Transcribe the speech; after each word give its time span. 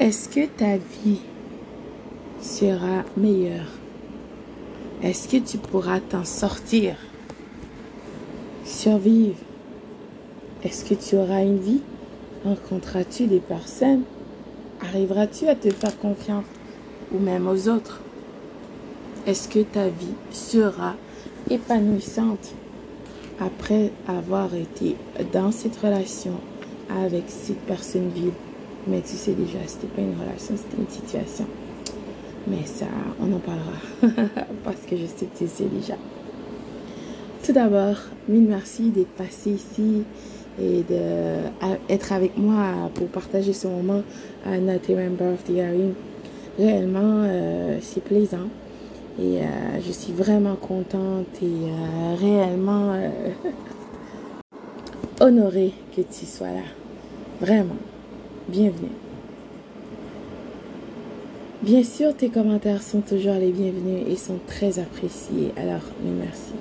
Est-ce 0.00 0.26
que 0.30 0.46
ta 0.46 0.78
vie 0.78 1.20
sera 2.40 3.04
meilleure? 3.14 3.68
Est-ce 5.02 5.28
que 5.28 5.36
tu 5.36 5.58
pourras 5.58 6.00
t'en 6.00 6.24
sortir? 6.24 6.96
Survivre? 8.64 9.36
Est-ce 10.64 10.86
que 10.86 10.94
tu 10.94 11.16
auras 11.16 11.42
une 11.42 11.58
vie? 11.58 11.82
Rencontreras-tu 12.42 13.26
des 13.26 13.40
personnes? 13.40 14.04
Arriveras-tu 14.80 15.46
à 15.46 15.54
te 15.54 15.70
faire 15.70 15.96
confiance? 15.98 16.46
Ou 17.14 17.18
même 17.18 17.46
aux 17.46 17.68
autres? 17.68 18.00
Est-ce 19.26 19.46
que 19.46 19.62
ta 19.62 19.88
vie 19.88 20.14
sera 20.30 20.94
épanouissante? 21.50 22.54
Après 23.38 23.92
avoir 24.08 24.54
été 24.54 24.96
dans 25.34 25.52
cette 25.52 25.76
relation 25.76 26.40
avec 26.88 27.24
cette 27.28 27.60
personne 27.66 28.08
vide? 28.08 28.32
Mais 28.86 29.00
tu 29.00 29.16
sais 29.16 29.32
déjà, 29.32 29.58
c'était 29.66 29.86
pas 29.86 30.02
une 30.02 30.18
relation, 30.18 30.54
c'était 30.56 30.82
une 30.82 30.88
situation. 30.88 31.46
Mais 32.48 32.64
ça, 32.64 32.86
on 33.20 33.32
en 33.32 33.38
parlera 33.38 33.72
parce 34.64 34.80
que 34.80 34.96
je 34.96 35.06
sais 35.06 35.26
que 35.26 35.38
tu 35.38 35.46
sais 35.46 35.66
déjà. 35.66 35.94
Tout 37.44 37.52
d'abord, 37.52 37.96
mille 38.28 38.48
merci 38.48 38.90
d'être 38.90 39.10
passé 39.10 39.50
ici 39.50 40.02
et 40.60 40.82
d'être 40.82 42.12
avec 42.12 42.36
moi 42.36 42.90
pour 42.94 43.06
partager 43.08 43.52
ce 43.52 43.68
moment 43.68 44.02
à 44.44 44.58
notre 44.58 44.88
Birthday 44.88 45.60
Harry. 45.60 45.92
Réellement, 46.58 47.22
euh, 47.24 47.78
c'est 47.80 48.02
plaisant 48.02 48.48
et 49.18 49.38
euh, 49.38 49.44
je 49.84 49.92
suis 49.92 50.12
vraiment 50.12 50.56
contente 50.56 51.26
et 51.42 51.46
euh, 51.46 52.14
réellement 52.20 52.92
honorée 55.20 55.72
que 55.96 56.02
tu 56.02 56.26
sois 56.26 56.48
là. 56.48 56.62
Vraiment, 57.40 57.76
bienvenue. 58.48 58.88
Bien 61.62 61.84
sûr, 61.84 62.14
tes 62.16 62.28
commentaires 62.28 62.82
sont 62.82 63.00
toujours 63.00 63.34
les 63.34 63.52
bienvenus 63.52 64.04
et 64.08 64.16
sont 64.16 64.38
très 64.46 64.78
appréciés. 64.78 65.52
Alors, 65.56 65.82
merci. 66.02 66.52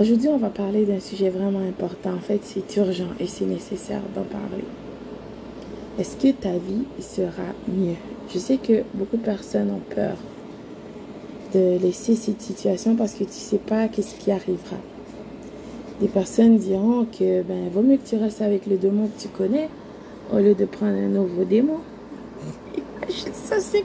Aujourd'hui, 0.00 0.28
on 0.28 0.38
va 0.38 0.48
parler 0.48 0.86
d'un 0.86 1.00
sujet 1.00 1.28
vraiment 1.28 1.58
important. 1.58 2.14
En 2.14 2.20
fait, 2.20 2.40
c'est 2.44 2.76
urgent 2.76 3.08
et 3.20 3.26
c'est 3.26 3.44
nécessaire 3.44 4.00
d'en 4.14 4.22
parler. 4.22 4.64
Est-ce 5.98 6.16
que 6.16 6.32
ta 6.32 6.52
vie 6.52 6.84
sera 7.00 7.52
mieux? 7.68 7.96
Je 8.32 8.38
sais 8.38 8.56
que 8.56 8.84
beaucoup 8.94 9.18
de 9.18 9.22
personnes 9.22 9.70
ont 9.70 9.94
peur 9.94 10.16
de 11.52 11.78
laisser 11.78 12.14
cette 12.14 12.40
situation 12.40 12.96
parce 12.96 13.12
que 13.12 13.24
tu 13.24 13.24
ne 13.24 13.30
sais 13.30 13.58
pas 13.58 13.88
qu'est-ce 13.88 14.14
qui 14.14 14.30
arrivera. 14.30 14.76
Des 16.00 16.08
personnes 16.08 16.56
diront 16.56 17.04
que 17.04 17.42
ben 17.42 17.68
vaut 17.70 17.82
mieux 17.82 17.98
que 17.98 18.08
tu 18.08 18.16
restes 18.16 18.40
avec 18.40 18.66
le 18.66 18.78
démon 18.78 19.08
que 19.08 19.20
tu 19.20 19.28
connais 19.28 19.68
au 20.32 20.38
lieu 20.38 20.54
de 20.54 20.64
prendre 20.64 20.96
un 20.96 21.08
nouveau 21.08 21.44
démon. 21.44 21.78
Ça 23.32 23.60
c'est 23.60 23.84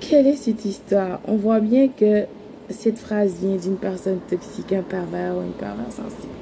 quelle 0.00 0.26
est 0.26 0.36
cette 0.36 0.64
histoire? 0.64 1.20
On 1.26 1.36
voit 1.36 1.60
bien 1.60 1.88
que 1.88 2.24
cette 2.68 2.98
phrase 2.98 3.34
vient 3.40 3.56
d'une 3.56 3.76
personne 3.76 4.18
toxique, 4.28 4.72
un 4.72 4.82
pervers 4.82 5.36
ou 5.36 5.42
une 5.42 5.52
pervers 5.52 5.92
sensible. 5.92 6.34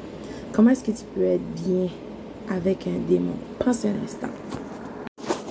Comment 0.53 0.71
est-ce 0.71 0.85
que 0.85 0.93
tu 0.93 1.05
peux 1.15 1.25
être 1.25 1.45
bien 1.67 1.89
avec 2.51 2.87
un 2.87 2.99
démon? 3.09 3.35
Pense 3.59 3.85
un 3.85 3.93
instant. 4.05 4.29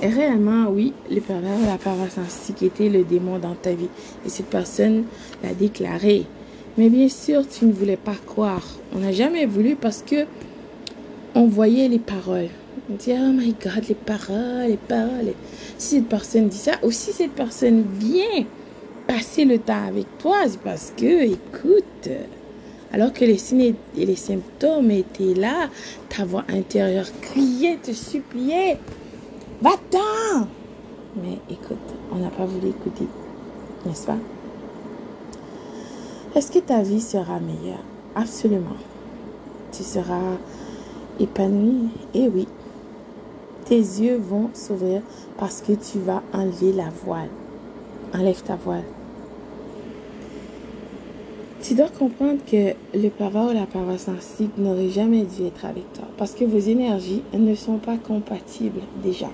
Et 0.01 0.07
réellement, 0.07 0.69
oui, 0.69 0.93
le 1.11 1.21
pervers 1.21 1.57
ou 1.61 1.65
la 1.65 1.77
pervers 1.77 2.11
sensible 2.11 2.63
était 2.63 2.89
le 2.89 3.03
démon 3.03 3.39
dans 3.39 3.55
ta 3.55 3.71
vie. 3.71 3.89
Et 4.25 4.29
cette 4.29 4.47
personne 4.47 5.03
l'a 5.43 5.53
déclaré. 5.53 6.25
Mais 6.77 6.89
bien 6.89 7.09
sûr, 7.09 7.47
tu 7.47 7.65
ne 7.65 7.71
voulais 7.71 7.97
pas 7.97 8.15
croire. 8.25 8.65
On 8.95 8.99
n'a 8.99 9.11
jamais 9.11 9.45
voulu 9.45 9.75
parce 9.75 10.01
que 10.01 10.25
on 11.35 11.47
voyait 11.47 11.87
les 11.87 11.99
paroles. 11.99 12.49
On 12.89 12.93
dit, 12.95 13.11
oh 13.13 13.31
my 13.33 13.53
God, 13.53 13.83
les 13.89 13.95
paroles, 13.95 14.67
les 14.67 14.77
paroles. 14.77 15.33
Si 15.77 15.95
cette 15.95 16.09
personne 16.09 16.47
dit 16.47 16.57
ça, 16.57 16.73
ou 16.83 16.91
si 16.91 17.11
cette 17.11 17.33
personne 17.33 17.83
vient 17.99 18.45
passer 19.07 19.45
le 19.45 19.57
temps 19.57 19.87
avec 19.87 20.05
toi, 20.19 20.37
c'est 20.47 20.61
parce 20.61 20.93
que, 20.95 21.23
écoute, 21.23 22.09
alors 22.91 23.11
que 23.13 23.25
les 23.25 23.37
signes 23.37 23.73
et 23.97 24.05
les 24.05 24.15
symptômes 24.15 24.91
étaient 24.91 25.33
là, 25.33 25.69
ta 26.09 26.23
voix 26.23 26.45
intérieure 26.49 27.07
criait, 27.21 27.77
te 27.77 27.91
suppliait, 27.91 28.77
va-t'en! 29.61 30.47
Mais 31.15 31.39
écoute, 31.49 31.77
on 32.11 32.17
n'a 32.17 32.29
pas 32.29 32.45
voulu 32.45 32.69
écouter, 32.69 33.07
n'est-ce 33.85 34.05
pas? 34.05 34.17
Est-ce 36.35 36.51
que 36.51 36.59
ta 36.59 36.83
vie 36.83 37.01
sera 37.01 37.39
meilleure? 37.39 37.83
Absolument. 38.15 38.77
Tu 39.71 39.83
seras 39.83 40.37
épanoui? 41.19 41.89
Eh 42.13 42.27
oui. 42.27 42.47
Tes 43.67 43.75
yeux 43.75 44.15
vont 44.15 44.49
s'ouvrir 44.53 45.01
parce 45.37 45.61
que 45.61 45.73
tu 45.73 45.99
vas 45.99 46.23
enlever 46.33 46.71
la 46.71 46.89
voile. 47.03 47.29
Enlève 48.13 48.41
ta 48.41 48.55
voile. 48.55 48.85
Tu 51.61 51.73
dois 51.73 51.89
comprendre 51.89 52.39
que 52.49 52.73
le 52.97 53.09
pervers 53.09 53.49
ou 53.49 53.53
la 53.53 53.65
pervers 53.65 53.99
sensible 53.99 54.53
n'aurait 54.57 54.87
jamais 54.87 55.23
dû 55.23 55.45
être 55.45 55.65
avec 55.65 55.91
toi 55.91 56.05
parce 56.17 56.31
que 56.31 56.45
vos 56.45 56.59
énergies 56.59 57.23
ne 57.33 57.55
sont 57.55 57.77
pas 57.77 57.97
compatibles 57.97 58.79
déjà. 59.03 59.27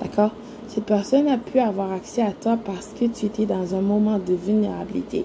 D'accord? 0.00 0.30
Cette 0.68 0.84
personne 0.84 1.26
a 1.26 1.38
pu 1.38 1.58
avoir 1.58 1.92
accès 1.92 2.22
à 2.22 2.30
toi 2.30 2.56
parce 2.64 2.88
que 2.88 3.06
tu 3.06 3.26
étais 3.26 3.46
dans 3.46 3.74
un 3.74 3.80
moment 3.80 4.20
de 4.20 4.34
vulnérabilité. 4.34 5.24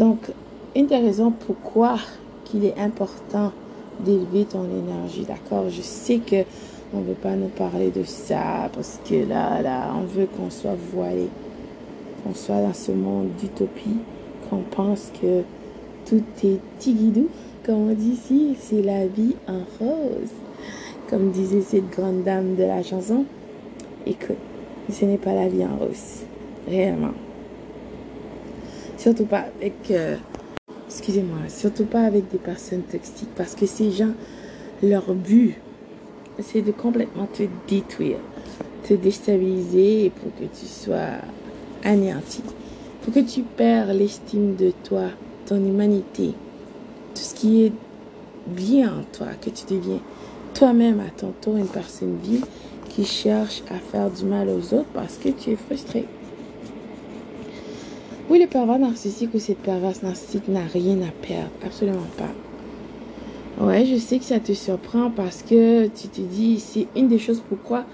Donc, 0.00 0.32
une 0.74 0.86
des 0.86 0.96
raisons 0.96 1.30
pourquoi 1.30 1.98
qu'il 2.44 2.64
est 2.64 2.78
important 2.80 3.52
d'élever 4.00 4.44
ton 4.44 4.64
énergie, 4.64 5.24
d'accord? 5.26 5.68
Je 5.68 5.82
sais 5.82 6.18
que 6.18 6.44
on 6.94 7.00
veut 7.00 7.14
pas 7.14 7.34
nous 7.34 7.48
parler 7.48 7.90
de 7.90 8.04
ça 8.04 8.70
parce 8.72 9.00
que 9.08 9.28
là, 9.28 9.60
là, 9.62 9.92
on 9.96 10.04
veut 10.04 10.26
qu'on 10.26 10.50
soit 10.50 10.76
voilé, 10.92 11.28
qu'on 12.22 12.34
soit 12.34 12.60
dans 12.60 12.74
ce 12.74 12.92
monde 12.92 13.28
d'utopie 13.40 13.98
qu'on 14.48 14.58
pense 14.58 15.10
que 15.20 15.42
tout 16.06 16.22
est 16.44 16.60
tigidou, 16.78 17.28
comme 17.64 17.90
on 17.90 17.94
dit 17.94 18.10
ici, 18.10 18.56
c'est 18.58 18.82
la 18.82 19.06
vie 19.06 19.34
en 19.48 19.60
rose. 19.80 20.30
Comme 21.08 21.30
disait 21.30 21.60
cette 21.60 21.90
grande 21.90 22.22
dame 22.24 22.56
de 22.56 22.64
la 22.64 22.82
chanson, 22.82 23.24
écoute, 24.06 24.36
ce 24.90 25.04
n'est 25.04 25.18
pas 25.18 25.34
la 25.34 25.48
vie 25.48 25.64
en 25.64 25.76
rose, 25.76 26.22
réellement. 26.68 27.12
Surtout 28.96 29.26
pas 29.26 29.44
avec, 29.60 29.74
euh, 29.90 30.16
excusez-moi, 30.94 31.48
surtout 31.48 31.84
pas 31.84 32.02
avec 32.02 32.30
des 32.30 32.38
personnes 32.38 32.82
toxiques, 32.82 33.34
parce 33.36 33.54
que 33.54 33.66
ces 33.66 33.90
gens, 33.90 34.12
leur 34.82 35.12
but, 35.14 35.56
c'est 36.40 36.62
de 36.62 36.72
complètement 36.72 37.26
te 37.26 37.42
détruire, 37.68 38.18
te 38.84 38.94
déstabiliser 38.94 40.10
pour 40.10 40.34
que 40.34 40.44
tu 40.44 40.66
sois 40.66 41.18
anéanti 41.84 42.42
pour 43.04 43.12
que 43.12 43.20
tu 43.20 43.42
perds 43.42 43.92
l'estime 43.92 44.56
de 44.56 44.72
toi, 44.82 45.10
ton 45.44 45.56
humanité, 45.56 46.32
tout 47.14 47.22
ce 47.22 47.34
qui 47.34 47.64
est 47.64 47.72
bien 48.46 48.88
en 48.88 49.02
toi, 49.16 49.26
que 49.42 49.50
tu 49.50 49.66
deviens 49.68 50.00
toi-même 50.54 51.00
à 51.00 51.10
ton 51.10 51.32
tour 51.42 51.58
une 51.58 51.66
personne 51.66 52.16
vive 52.22 52.46
qui 52.88 53.04
cherche 53.04 53.62
à 53.70 53.74
faire 53.74 54.10
du 54.10 54.24
mal 54.24 54.48
aux 54.48 54.72
autres 54.72 54.88
parce 54.94 55.16
que 55.16 55.28
tu 55.28 55.50
es 55.50 55.56
frustré. 55.56 56.06
Oui, 58.30 58.38
le 58.38 58.46
pervers 58.46 58.78
narcissique 58.78 59.34
ou 59.34 59.38
cette 59.38 59.58
perverse 59.58 60.02
narcissique 60.02 60.48
n'a 60.48 60.64
rien 60.64 60.96
à 61.02 61.26
perdre, 61.26 61.50
absolument 61.64 62.06
pas. 62.16 63.64
Ouais, 63.64 63.84
je 63.84 63.96
sais 63.96 64.18
que 64.18 64.24
ça 64.24 64.40
te 64.40 64.52
surprend 64.52 65.10
parce 65.10 65.42
que 65.42 65.86
tu 65.88 66.08
te 66.08 66.22
dis, 66.22 66.58
c'est 66.58 66.88
une 66.96 67.08
des 67.08 67.18
choses 67.18 67.42
pourquoi 67.48 67.84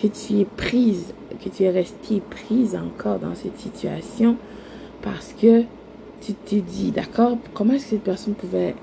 que 0.00 0.06
tu 0.06 0.40
es 0.40 0.44
prise 0.44 1.12
que 1.42 1.48
tu 1.48 1.64
es 1.64 1.70
resté 1.70 2.22
prise 2.30 2.76
encore 2.76 3.18
dans 3.18 3.34
cette 3.34 3.58
situation 3.58 4.36
parce 5.02 5.34
que 5.40 5.62
tu 6.20 6.32
te 6.34 6.54
dis, 6.54 6.90
d'accord, 6.90 7.36
comment 7.52 7.74
est-ce 7.74 7.84
que 7.84 7.90
cette 7.90 8.04
personne 8.04 8.34
pouvait 8.34 8.74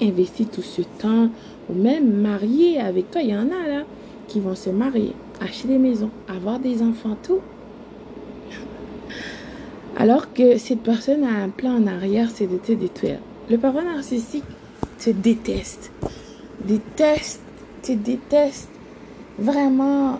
investir 0.00 0.46
tout 0.50 0.62
ce 0.62 0.82
temps 0.82 1.30
ou 1.68 1.74
même 1.74 2.20
marier 2.20 2.78
avec 2.78 3.10
toi? 3.10 3.22
Il 3.22 3.30
y 3.30 3.36
en 3.36 3.48
a 3.48 3.68
là 3.68 3.84
qui 4.28 4.40
vont 4.40 4.54
se 4.54 4.70
marier, 4.70 5.12
acheter 5.40 5.68
des 5.68 5.78
maisons, 5.78 6.10
avoir 6.28 6.58
des 6.58 6.82
enfants, 6.82 7.16
tout. 7.22 7.40
Alors 9.96 10.32
que 10.34 10.58
cette 10.58 10.82
personne 10.82 11.24
a 11.24 11.42
un 11.42 11.48
plan 11.48 11.76
en 11.76 11.86
arrière, 11.86 12.28
c'est 12.32 12.46
de 12.46 12.58
te 12.58 12.72
détruire. 12.72 13.18
Le 13.48 13.56
parent 13.56 13.82
narcissique 13.82 14.44
te 14.98 15.10
déteste, 15.10 15.90
déteste, 16.64 17.40
te 17.82 17.92
déteste 17.92 18.68
vraiment 19.38 20.18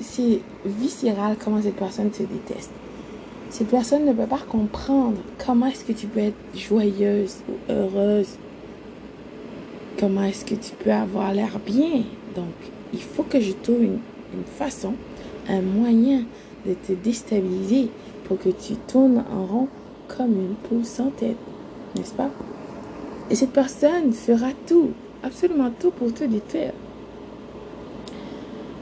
c'est 0.00 0.40
viscéral 0.64 1.36
comment 1.42 1.60
cette 1.62 1.76
personne 1.76 2.10
te 2.10 2.22
déteste. 2.22 2.70
Cette 3.50 3.68
personne 3.68 4.04
ne 4.04 4.12
peut 4.12 4.26
pas 4.26 4.38
comprendre 4.38 5.18
comment 5.44 5.66
est-ce 5.66 5.84
que 5.84 5.92
tu 5.92 6.06
peux 6.06 6.20
être 6.20 6.36
joyeuse 6.54 7.36
ou 7.48 7.72
heureuse. 7.72 8.36
Comment 9.98 10.24
est-ce 10.24 10.44
que 10.44 10.54
tu 10.54 10.72
peux 10.82 10.92
avoir 10.92 11.34
l'air 11.34 11.58
bien. 11.64 12.02
Donc, 12.34 12.54
il 12.92 13.00
faut 13.00 13.24
que 13.24 13.40
je 13.40 13.52
trouve 13.52 13.82
une, 13.82 13.98
une 14.34 14.44
façon, 14.56 14.94
un 15.48 15.60
moyen 15.60 16.22
de 16.66 16.74
te 16.74 16.92
déstabiliser 16.92 17.90
que 18.36 18.48
tu 18.48 18.74
tournes 18.74 19.24
en 19.32 19.46
rond 19.46 19.68
comme 20.08 20.32
une 20.32 20.54
poule 20.54 20.84
sans 20.84 21.10
tête. 21.10 21.36
N'est-ce 21.96 22.14
pas? 22.14 22.30
Et 23.30 23.34
cette 23.34 23.52
personne 23.52 24.12
fera 24.12 24.48
tout, 24.66 24.90
absolument 25.22 25.70
tout 25.78 25.90
pour 25.90 26.12
te 26.12 26.24
détruire. 26.24 26.72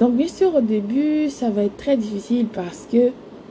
Donc 0.01 0.15
bien 0.15 0.29
sûr 0.29 0.55
au 0.55 0.61
début 0.61 1.29
ça 1.29 1.51
va 1.51 1.65
être 1.65 1.77
très 1.77 1.97
difficile 1.97 2.47
parce 2.47 2.87
que 2.91 3.11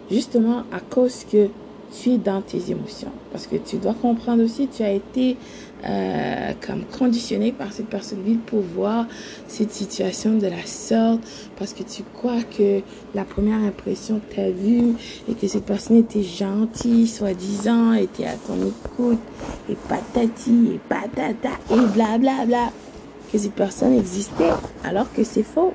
justement 0.09 0.63
à 0.71 0.79
cause 0.79 1.25
que 1.25 1.47
tu 1.91 2.11
es 2.11 2.17
dans 2.17 2.41
tes 2.41 2.71
émotions. 2.71 3.11
Parce 3.31 3.47
que 3.47 3.55
tu 3.55 3.77
dois 3.77 3.93
comprendre 3.93 4.43
aussi, 4.43 4.67
tu 4.67 4.83
as 4.83 4.91
été 4.91 5.37
euh, 5.85 6.53
comme 6.65 6.83
conditionné 6.85 7.51
par 7.51 7.71
cette 7.71 7.87
personne 7.87 8.23
vide 8.23 8.41
pour 8.41 8.61
voir 8.61 9.05
cette 9.47 9.71
situation 9.71 10.37
de 10.37 10.47
la 10.47 10.65
sorte 10.65 11.21
parce 11.57 11.73
que 11.73 11.83
tu 11.83 12.01
crois 12.15 12.41
que 12.41 12.81
la 13.13 13.23
première 13.23 13.59
impression 13.59 14.19
que 14.19 14.33
tu 14.33 14.39
as 14.39 14.49
vue 14.49 14.95
et 15.29 15.35
que 15.35 15.47
cette 15.47 15.65
personne 15.65 15.97
était 15.97 16.23
gentille, 16.23 17.07
soi-disant, 17.07 17.93
était 17.93 18.25
à 18.25 18.33
ton 18.33 18.55
écoute 18.55 19.19
et 19.69 19.75
patati 19.87 20.71
et 20.73 20.79
patata 20.89 21.49
et 21.69 21.75
blablabla, 21.93 22.17
bla 22.17 22.45
bla, 22.45 22.71
que 23.31 23.37
cette 23.37 23.53
personne 23.53 23.93
existait 23.93 24.53
alors 24.83 25.11
que 25.13 25.23
c'est 25.23 25.43
faux. 25.43 25.73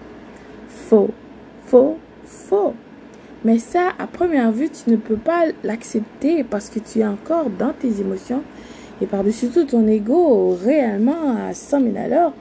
Faux, 0.88 1.10
faux, 1.66 1.96
faux. 2.24 2.74
Mais 3.44 3.58
ça, 3.58 3.92
à 3.98 4.06
première 4.06 4.52
vue, 4.52 4.70
tu 4.70 4.90
ne 4.90 4.96
peux 4.96 5.16
pas 5.16 5.46
l'accepter 5.64 6.44
parce 6.44 6.68
que 6.68 6.78
tu 6.78 7.00
es 7.00 7.06
encore 7.06 7.50
dans 7.50 7.72
tes 7.72 8.00
émotions 8.00 8.42
et 9.02 9.06
par-dessus 9.06 9.48
tout, 9.48 9.64
ton 9.64 9.86
ego 9.88 10.56
réellement 10.64 11.36
à 11.48 11.54
100 11.54 11.80
000 11.80 11.92
à. 11.96 12.32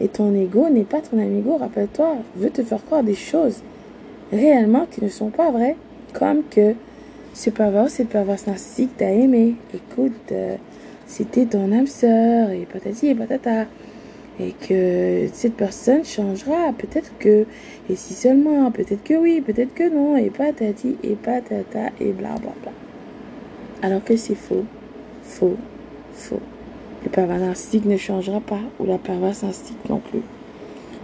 Et 0.00 0.08
ton 0.08 0.34
ego 0.34 0.68
n'est 0.68 0.84
pas 0.84 1.00
ton 1.00 1.18
amigo, 1.18 1.56
rappelle-toi, 1.56 2.16
veut 2.36 2.50
te 2.50 2.62
faire 2.62 2.84
croire 2.84 3.02
des 3.02 3.14
choses 3.14 3.62
réellement 4.30 4.86
qui 4.90 5.02
ne 5.02 5.08
sont 5.08 5.30
pas 5.30 5.50
vraies. 5.50 5.76
Comme 6.12 6.42
que 6.50 6.74
ce 7.32 7.48
pervers, 7.48 7.88
cette 7.88 8.08
perverse 8.08 8.46
narcissique 8.46 8.96
t'a 8.98 9.10
aimé. 9.10 9.54
Écoute, 9.72 10.32
euh, 10.32 10.56
c'était 11.06 11.46
ton 11.46 11.72
âme 11.72 11.86
sœur 11.86 12.50
et 12.50 12.66
patati 12.70 13.08
et 13.08 13.14
patata. 13.14 13.66
Et 14.40 14.52
que 14.52 15.28
cette 15.32 15.54
personne 15.54 16.04
changera. 16.04 16.72
Peut-être 16.76 17.12
que, 17.18 17.44
et 17.88 17.96
si 17.96 18.14
seulement, 18.14 18.70
peut-être 18.70 19.04
que 19.04 19.14
oui, 19.14 19.40
peut-être 19.40 19.74
que 19.74 19.88
non, 19.88 20.16
et 20.16 20.30
patati 20.30 20.96
et 21.02 21.14
patata 21.14 21.90
et 22.00 22.12
blablabla. 22.12 22.40
Bla 22.40 22.52
bla. 22.62 22.72
Alors 23.82 24.02
que 24.04 24.16
c'est 24.16 24.34
faux. 24.34 24.64
Faux, 25.22 25.56
Faux. 26.14 26.40
Le 27.04 27.10
pervers 27.10 27.38
narcissique 27.38 27.84
ne 27.84 27.96
changera 27.96 28.40
pas, 28.40 28.60
ou 28.78 28.86
la 28.86 28.98
perverse 28.98 29.42
narcissique 29.42 29.88
non 29.88 29.98
plus. 29.98 30.22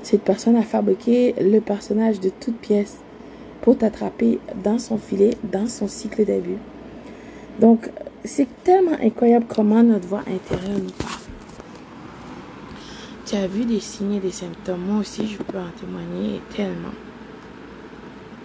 Cette 0.02 0.22
personne 0.22 0.56
a 0.56 0.62
fabriqué 0.62 1.34
le 1.40 1.60
personnage 1.60 2.20
de 2.20 2.30
toute 2.30 2.56
pièce 2.56 2.98
pour 3.62 3.76
t'attraper 3.76 4.38
dans 4.62 4.78
son 4.78 4.96
filet, 4.96 5.30
dans 5.42 5.66
son 5.66 5.88
cycle 5.88 6.24
d'abus. 6.24 6.58
Donc, 7.60 7.90
c'est 8.24 8.46
tellement 8.62 8.96
incroyable 9.02 9.46
comment 9.48 9.82
notre 9.82 10.06
voix 10.06 10.20
intérieure 10.20 10.78
nous 10.78 10.92
parle. 10.92 11.17
Tu 13.28 13.36
as 13.36 13.46
vu 13.46 13.66
des 13.66 13.80
signes 13.80 14.14
et 14.14 14.20
des 14.20 14.30
symptômes. 14.30 14.80
Moi 14.80 15.00
aussi, 15.00 15.26
je 15.26 15.36
peux 15.36 15.58
en 15.58 15.68
témoigner 15.78 16.40
tellement. 16.56 16.94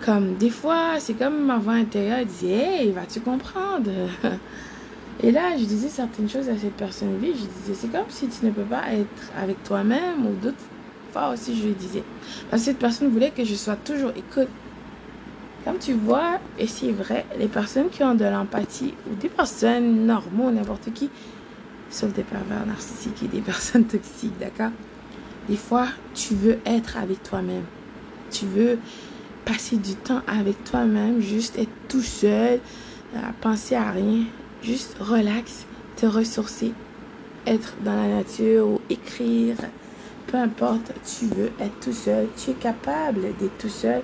Comme 0.03 0.35
des 0.35 0.49
fois, 0.49 0.99
c'est 0.99 1.13
comme 1.13 1.45
ma 1.45 1.57
voix 1.57 1.75
intérieure 1.75 2.25
disait 2.25 2.49
Hey, 2.49 2.91
vas-tu 2.91 3.21
comprendre? 3.21 3.91
Et 5.23 5.31
là, 5.31 5.55
je 5.57 5.63
disais 5.63 5.87
certaines 5.87 6.27
choses 6.27 6.49
à 6.49 6.57
cette 6.57 6.73
personne 6.73 7.17
vie. 7.17 7.31
Je 7.31 7.45
disais, 7.61 7.73
c'est 7.75 7.91
comme 7.93 8.09
si 8.09 8.27
tu 8.27 8.45
ne 8.45 8.51
peux 8.51 8.63
pas 8.63 8.91
être 8.91 9.31
avec 9.41 9.63
toi-même 9.63 10.25
ou 10.25 10.33
d'autres 10.43 10.57
fois 11.13 11.29
aussi, 11.29 11.57
je 11.57 11.67
lui 11.67 11.75
disais. 11.75 12.03
Parce 12.49 12.63
que 12.63 12.65
cette 12.65 12.79
personne 12.79 13.07
voulait 13.07 13.31
que 13.31 13.45
je 13.45 13.55
sois 13.55 13.77
toujours 13.77 14.11
écoute. 14.17 14.49
Comme 15.63 15.77
tu 15.77 15.93
vois, 15.93 16.39
et 16.59 16.67
c'est 16.67 16.91
vrai, 16.91 17.25
les 17.39 17.47
personnes 17.47 17.87
qui 17.89 18.03
ont 18.03 18.15
de 18.15 18.25
l'empathie 18.25 18.93
ou 19.09 19.15
des 19.15 19.29
personnes 19.29 20.05
normaux, 20.05 20.51
n'importe 20.51 20.91
qui, 20.93 21.09
sauf 21.93 22.13
des 22.13 22.23
pervers 22.23 22.65
narcissiques 22.65 23.23
et 23.23 23.27
des 23.27 23.41
personnes 23.51 23.85
toxiques, 23.85 24.37
d'accord? 24.39 24.71
Des 25.47 25.57
fois, 25.57 25.87
tu 26.13 26.35
veux 26.35 26.59
être 26.65 26.97
avec 26.97 27.21
toi-même. 27.23 27.65
Tu 28.31 28.45
veux 28.45 28.79
passer 29.45 29.77
du 29.77 29.95
temps 29.95 30.21
avec 30.25 30.63
toi-même, 30.63 31.19
juste 31.19 31.57
être 31.57 31.73
tout 31.89 32.01
seul, 32.01 32.59
à 33.15 33.31
penser 33.41 33.75
à 33.75 33.91
rien, 33.91 34.23
Juste 34.63 34.95
relax, 34.97 35.65
te 35.97 36.05
ressourcer, 36.05 36.71
être 37.45 37.73
dans 37.83 37.95
la 37.95 38.07
nature 38.07 38.65
ou 38.65 38.79
écrire, 38.89 39.57
peu 40.27 40.37
importe, 40.37 40.93
tu 41.05 41.25
veux 41.25 41.51
être 41.59 41.77
tout 41.81 41.91
seul, 41.91 42.27
tu 42.37 42.51
es 42.51 42.53
capable 42.53 43.19
d'être 43.21 43.57
tout 43.57 43.67
seul. 43.67 44.01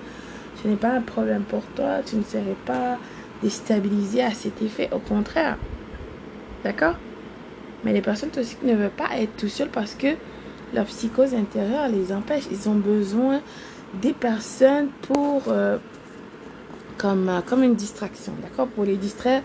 Ce 0.62 0.68
n'est 0.68 0.76
pas 0.76 0.90
un 0.90 1.00
problème 1.00 1.44
pour 1.44 1.62
toi, 1.74 2.00
tu 2.04 2.16
ne 2.16 2.22
serais 2.22 2.56
pas 2.66 2.98
déstabilisé 3.42 4.22
à 4.22 4.32
cet 4.32 4.60
effet, 4.60 4.90
au 4.92 4.98
contraire. 4.98 5.56
D'accord? 6.62 6.96
Mais 7.84 7.92
les 7.92 8.02
personnes 8.02 8.30
toxiques 8.30 8.62
ne 8.62 8.74
veulent 8.74 8.90
pas 8.90 9.18
être 9.18 9.36
tout 9.36 9.48
seules 9.48 9.70
parce 9.70 9.94
que 9.94 10.08
leur 10.74 10.86
psychose 10.86 11.34
intérieure 11.34 11.88
les 11.88 12.12
empêche. 12.12 12.44
Ils 12.50 12.68
ont 12.68 12.74
besoin 12.74 13.40
des 14.00 14.12
personnes 14.12 14.88
pour 15.02 15.44
euh, 15.48 15.78
comme, 16.98 17.28
euh, 17.28 17.40
comme 17.40 17.62
une 17.62 17.74
distraction, 17.74 18.32
d'accord? 18.42 18.68
Pour 18.68 18.84
les 18.84 18.96
distraire 18.96 19.42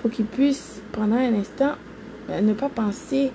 pour 0.00 0.10
qu'ils 0.10 0.26
puissent, 0.26 0.80
pendant 0.92 1.16
un 1.16 1.34
instant, 1.34 1.72
euh, 2.30 2.40
ne 2.40 2.52
pas 2.52 2.68
penser 2.68 3.30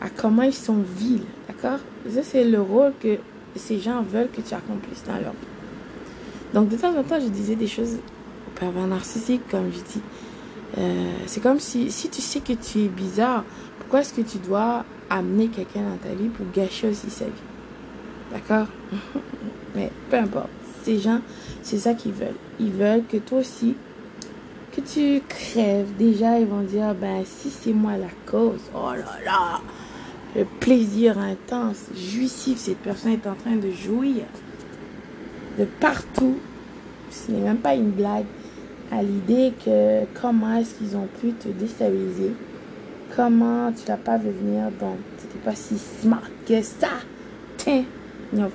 à 0.00 0.08
comment 0.10 0.42
ils 0.42 0.54
sont 0.54 0.82
vils. 0.96 1.22
D'accord? 1.48 1.78
Ça, 2.12 2.22
c'est 2.22 2.44
le 2.44 2.60
rôle 2.60 2.92
que 3.00 3.18
ces 3.56 3.78
gens 3.78 4.02
veulent 4.02 4.30
que 4.30 4.40
tu 4.40 4.54
accomplisses 4.54 5.04
dans 5.06 5.14
leur 5.14 5.32
vie. 5.32 6.52
Donc, 6.54 6.68
de 6.68 6.76
temps 6.76 6.96
en 6.96 7.02
temps, 7.02 7.20
je 7.20 7.28
disais 7.28 7.54
des 7.54 7.66
choses 7.66 7.96
au 7.96 8.58
pervers 8.58 8.86
narcissique, 8.86 9.42
comme 9.50 9.70
je 9.72 9.78
dis. 9.92 10.02
Euh, 10.78 11.12
c'est 11.26 11.42
comme 11.42 11.60
si, 11.60 11.90
si 11.90 12.08
tu 12.08 12.20
sais 12.20 12.40
que 12.40 12.52
tu 12.52 12.84
es 12.84 12.88
bizarre, 12.88 13.44
pourquoi 13.78 14.00
est-ce 14.00 14.14
que 14.14 14.22
tu 14.22 14.38
dois 14.38 14.84
amener 15.08 15.48
quelqu'un 15.48 15.82
dans 15.82 15.96
ta 15.96 16.14
vie 16.14 16.28
pour 16.28 16.46
gâcher 16.54 16.88
aussi 16.88 17.10
sa 17.10 17.24
vie? 17.24 17.32
D'accord? 18.32 18.66
Mais 19.74 19.90
peu 20.10 20.18
importe. 20.18 20.50
Ces 20.84 20.98
gens, 20.98 21.20
c'est 21.62 21.78
ça 21.78 21.94
qu'ils 21.94 22.12
veulent. 22.12 22.36
Ils 22.58 22.72
veulent 22.72 23.04
que 23.06 23.18
toi 23.18 23.40
aussi, 23.40 23.74
que 24.72 24.80
tu 24.80 25.20
crèves, 25.28 25.88
déjà 25.98 26.38
ils 26.38 26.46
vont 26.46 26.62
dire, 26.62 26.94
ben 26.94 27.22
si 27.24 27.50
c'est 27.50 27.72
moi 27.72 27.96
la 27.96 28.08
cause, 28.24 28.60
oh 28.74 28.92
là 28.92 29.18
là, 29.24 29.60
le 30.36 30.44
plaisir 30.60 31.18
intense, 31.18 31.86
jouissif, 31.94 32.58
cette 32.58 32.78
personne 32.78 33.12
est 33.12 33.26
en 33.26 33.34
train 33.34 33.56
de 33.56 33.70
jouir 33.70 34.24
de 35.58 35.64
partout. 35.64 36.36
Ce 37.10 37.30
n'est 37.30 37.40
même 37.40 37.58
pas 37.58 37.74
une 37.74 37.90
blague 37.90 38.26
à 38.90 39.02
l'idée 39.02 39.52
que 39.64 40.04
comment 40.20 40.56
est-ce 40.56 40.74
qu'ils 40.74 40.96
ont 40.96 41.08
pu 41.20 41.32
te 41.32 41.48
déstabiliser, 41.48 42.32
comment 43.14 43.72
tu 43.72 43.88
l'as 43.88 43.96
pas 43.96 44.16
vu 44.16 44.30
venir, 44.30 44.64
donc 44.80 44.96
tu 45.18 45.26
n'étais 45.26 45.38
pas 45.44 45.54
si 45.54 45.78
smart 45.78 46.28
que 46.46 46.60
ça? 46.62 46.88
Tiens, 47.56 47.84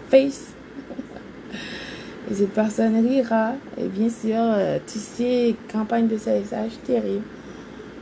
face. 0.09 0.53
Et 2.31 2.33
cette 2.33 2.53
personne 2.53 2.95
rira. 3.07 3.53
Et 3.77 3.87
bien 3.87 4.09
sûr, 4.09 4.37
euh, 4.39 4.79
tu 4.85 4.99
sais, 4.99 5.55
campagne 5.71 6.07
de 6.07 6.17
salissage 6.17 6.71
terrible, 6.85 7.23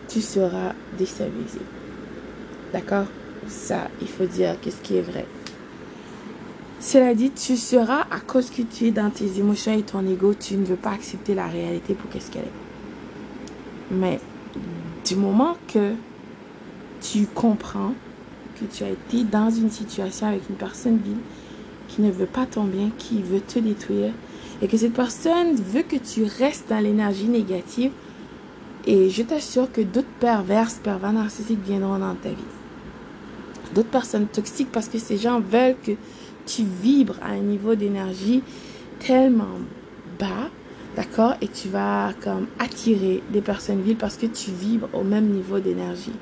tu 0.07 0.21
seras 0.21 0.73
déstabilisé. 0.97 1.59
D'accord? 2.71 3.05
Ça, 3.47 3.89
il 4.01 4.07
faut 4.07 4.25
dire 4.25 4.55
qu'est-ce 4.61 4.81
qui 4.81 4.97
est 4.97 5.01
vrai. 5.01 5.25
Cela 6.83 7.15
dit, 7.15 7.31
tu 7.31 7.55
seras, 7.55 8.01
à 8.11 8.19
cause 8.19 8.49
que 8.49 8.61
tu 8.61 8.87
es 8.87 8.91
dans 8.91 9.09
tes 9.09 9.39
émotions 9.39 9.71
et 9.71 9.83
ton 9.83 10.05
ego, 10.05 10.33
tu 10.37 10.57
ne 10.57 10.65
veux 10.65 10.75
pas 10.75 10.91
accepter 10.91 11.33
la 11.33 11.47
réalité 11.47 11.93
pour 11.93 12.09
qu'est-ce 12.09 12.29
qu'elle 12.29 12.43
est. 12.43 13.89
Mais 13.89 14.19
du 15.05 15.15
moment 15.15 15.55
que 15.73 15.93
tu 16.99 17.25
comprends 17.33 17.93
que 18.59 18.65
tu 18.65 18.83
as 18.83 18.89
été 18.89 19.23
dans 19.23 19.49
une 19.49 19.71
situation 19.71 20.27
avec 20.27 20.41
une 20.49 20.57
personne 20.57 20.97
vide, 20.97 21.19
qui 21.87 22.01
ne 22.01 22.11
veut 22.11 22.25
pas 22.25 22.45
ton 22.45 22.65
bien, 22.65 22.91
qui 22.97 23.21
veut 23.21 23.39
te 23.39 23.59
détruire, 23.59 24.11
et 24.61 24.67
que 24.67 24.75
cette 24.75 24.93
personne 24.93 25.55
veut 25.55 25.83
que 25.83 25.95
tu 25.95 26.25
restes 26.37 26.69
dans 26.69 26.79
l'énergie 26.79 27.29
négative, 27.29 27.91
et 28.85 29.09
je 29.09 29.23
t'assure 29.23 29.71
que 29.71 29.79
d'autres 29.79 30.07
perverses, 30.19 30.81
pervers 30.83 31.13
narcissiques 31.13 31.63
viendront 31.65 31.97
dans 31.97 32.15
ta 32.15 32.29
vie. 32.29 32.35
D'autres 33.73 33.89
personnes 33.89 34.27
toxiques 34.27 34.71
parce 34.71 34.89
que 34.89 34.99
ces 34.99 35.17
gens 35.17 35.39
veulent 35.39 35.77
que 35.81 35.93
tu 36.45 36.63
vibres 36.63 37.17
à 37.21 37.31
un 37.31 37.39
niveau 37.39 37.75
d'énergie 37.75 38.43
tellement 38.99 39.59
bas, 40.19 40.49
d'accord 40.95 41.35
Et 41.41 41.47
tu 41.47 41.69
vas 41.69 42.11
comme 42.21 42.47
attirer 42.59 43.21
des 43.31 43.41
personnes 43.41 43.81
vides 43.81 43.97
parce 43.97 44.17
que 44.17 44.25
tu 44.25 44.51
vibres 44.51 44.89
au 44.93 45.03
même 45.03 45.27
niveau 45.27 45.59
d'énergie. 45.59 46.13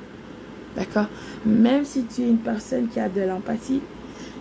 D'accord 0.75 1.07
Même 1.45 1.83
si 1.85 2.05
tu 2.05 2.21
es 2.21 2.29
une 2.29 2.37
personne 2.37 2.87
qui 2.87 2.99
a 2.99 3.09
de 3.09 3.21
l'empathie, 3.21 3.81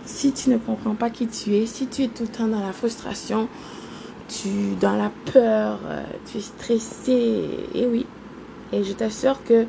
si 0.05 0.31
tu 0.31 0.49
ne 0.49 0.57
comprends 0.57 0.95
pas 0.95 1.09
qui 1.09 1.27
tu 1.27 1.55
es, 1.55 1.65
si 1.65 1.87
tu 1.87 2.03
es 2.03 2.07
tout 2.07 2.23
le 2.23 2.29
temps 2.29 2.47
dans 2.47 2.61
la 2.65 2.71
frustration, 2.71 3.47
tu 4.27 4.75
dans 4.79 4.95
la 4.95 5.11
peur, 5.33 5.79
euh, 5.85 6.03
tu 6.29 6.37
es 6.37 6.41
stressé, 6.41 7.49
et 7.75 7.85
oui. 7.85 8.05
Et 8.71 8.83
je 8.83 8.93
t'assure 8.93 9.43
que 9.43 9.65